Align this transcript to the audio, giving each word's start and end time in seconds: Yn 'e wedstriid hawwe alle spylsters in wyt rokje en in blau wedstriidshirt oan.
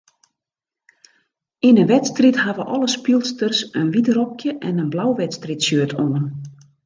Yn 1.67 1.77
'e 1.81 1.83
wedstriid 1.91 2.37
hawwe 2.45 2.63
alle 2.73 2.89
spylsters 2.95 3.59
in 3.79 3.87
wyt 3.93 4.09
rokje 4.17 4.51
en 4.67 4.81
in 4.83 4.91
blau 4.93 5.11
wedstriidshirt 5.19 5.93
oan. 6.05 6.25